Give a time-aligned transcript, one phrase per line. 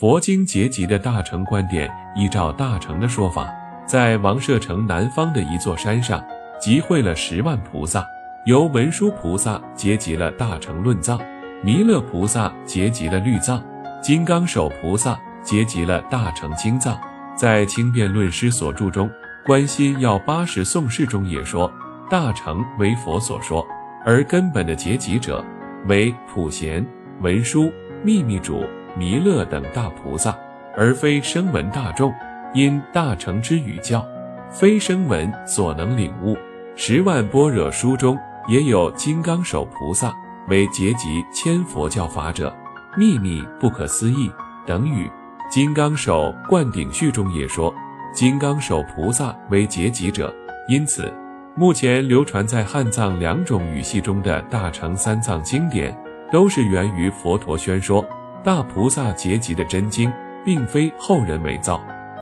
[0.00, 1.86] 佛经结集的大乘观点，
[2.16, 3.46] 依照大乘的说法，
[3.84, 6.24] 在王舍城南方的一座山上，
[6.58, 8.02] 集会了十万菩萨，
[8.46, 11.20] 由文殊菩萨结集了大乘论藏，
[11.62, 13.62] 弥勒菩萨结集了律藏，
[14.02, 16.98] 金刚手菩萨结集了大乘经藏。
[17.36, 19.06] 在清辩论师所著中，
[19.44, 21.70] 《观心要八十颂释》中也说，
[22.08, 23.62] 大乘为佛所说，
[24.06, 25.44] 而根本的结集者
[25.88, 26.82] 为普贤、
[27.20, 27.70] 文殊、
[28.02, 28.64] 秘密主。
[28.96, 30.36] 弥勒等大菩萨，
[30.76, 32.12] 而非声闻大众。
[32.52, 34.04] 因大乘之语教，
[34.50, 36.36] 非声闻所能领悟。
[36.74, 40.12] 十万般若书中也有金刚手菩萨
[40.48, 42.52] 为结集千佛教法者，
[42.96, 44.28] 秘密不可思议
[44.66, 45.08] 等语。
[45.48, 47.72] 金刚手灌顶序中也说，
[48.12, 50.34] 金刚手菩萨为结集者。
[50.68, 51.12] 因此，
[51.54, 55.96] 目前流传在汉藏两种语系中的大乘三藏经典，
[56.32, 58.04] 都是源于佛陀宣说。
[58.42, 60.10] 大菩萨结集的真经，
[60.42, 61.78] 并非后人伪造。